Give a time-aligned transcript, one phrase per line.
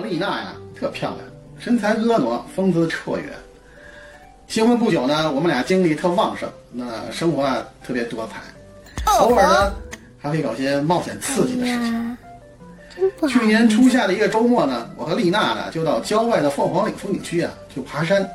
[0.00, 1.18] 小丽娜呀，特漂亮，
[1.58, 3.24] 身材婀娜，风姿绰约。
[4.48, 9.74] 新婚不久呢，我们俩精力特旺盛，那生活啊特别多彩，偶尔呢
[10.18, 12.16] 还会搞些冒险刺激的事情。
[13.28, 18.26] 去年初夏的一个周末呢，我和丽娜呢就到郊外的凤凰岭风景区啊去爬山。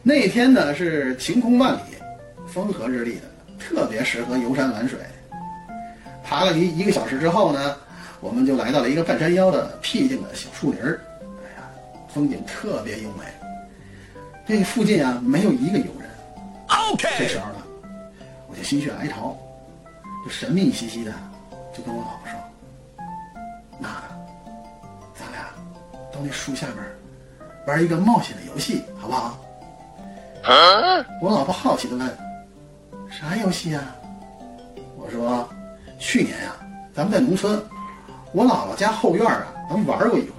[0.00, 1.80] 那天呢是晴空万里，
[2.46, 3.22] 风和日丽的，
[3.58, 5.00] 特别适合游山玩水。
[6.22, 7.76] 爬了一一个小时之后呢，
[8.24, 10.98] 我们就来到了一个半山腰的僻静的小树林儿。
[11.20, 11.68] 哎呀，
[12.08, 13.26] 风景特别优美。
[14.46, 16.08] 这附近啊没有一个游人。
[16.68, 17.06] OK。
[17.18, 17.58] 这时候呢，
[18.48, 19.36] 我就心血来潮，
[20.24, 21.12] 就神秘兮兮的
[21.76, 22.40] 就跟我老婆说。
[23.78, 23.90] 那，
[25.14, 25.50] 咱俩
[26.10, 26.76] 到那树下面
[27.66, 29.38] 玩一个冒险的游戏，好不好？
[31.20, 32.08] 我老婆好奇的问
[33.12, 33.94] ：“啥游戏啊？”
[34.96, 35.46] 我说
[36.00, 36.56] ：“去年呀，
[36.94, 37.62] 咱们在农村，
[38.34, 40.34] 我姥姥家后院啊，咱们玩过一回。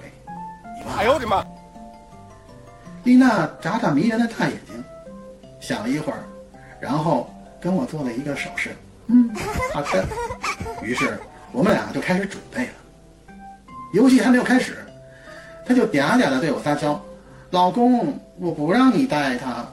[0.76, 1.42] 你忘了？”哎呦我的妈！
[3.04, 4.84] 丽娜眨眨迷人的大眼睛，
[5.60, 6.18] 想了一会儿，
[6.78, 8.76] 然后跟我做了一个手势
[9.08, 9.34] ：“嗯，
[9.72, 10.04] 好的。”
[10.84, 11.18] 于是
[11.52, 12.72] 我们俩就开始准备了。
[13.94, 14.84] 游戏还没有开始，
[15.64, 17.00] 她就嗲嗲的对我撒娇
[17.48, 19.64] ：“老公，我不让你带她。”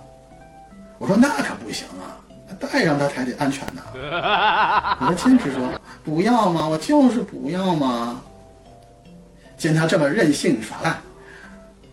[0.98, 2.23] 我说：“那可不行啊，
[2.68, 5.70] 带上他才得安全呢。”我坚持说
[6.04, 8.22] ：“不要嘛，我就是不要嘛。”
[9.58, 10.96] 见他这么任性耍赖，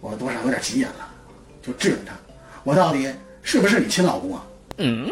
[0.00, 1.08] 我多少有点急眼了，
[1.62, 2.12] 就质问他
[2.64, 4.44] ：“我到底是不是你亲老公啊？”
[4.78, 5.08] 嗯，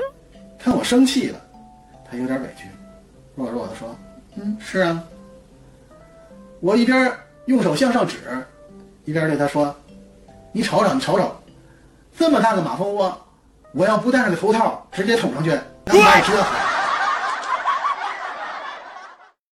[0.59, 1.41] 看我生气了，
[2.11, 2.67] 他有点委屈，
[3.37, 3.95] 弱弱的说
[4.37, 5.05] ：“嗯，是啊。”
[6.61, 7.13] 我一边
[7.47, 8.17] 用手向上指，
[9.05, 9.73] 一边对他说
[10.51, 11.37] ：“你瞅瞅，你瞅瞅，
[12.17, 13.17] 这么大个马蜂窝，
[13.73, 15.51] 我要不戴上个头套，直接捅上去，
[15.85, 16.43] 那你把你蛰死。”